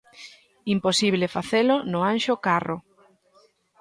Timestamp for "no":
1.91-1.99